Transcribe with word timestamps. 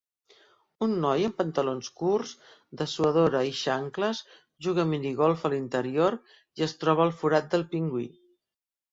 Un 0.83 0.93
noi 1.01 1.25
en 1.25 1.33
pantalons 1.39 1.89
curts, 1.99 2.31
dessuadora 2.79 3.41
i 3.49 3.51
xancles 3.59 4.21
juga 4.67 4.85
a 4.85 4.89
minigolf 4.93 5.43
a 5.49 5.51
l'interior 5.55 6.17
i 6.61 6.65
es 6.69 6.73
troba 6.85 7.05
al 7.09 7.13
forat 7.19 7.53
del 7.53 7.67
pingüí 7.75 8.07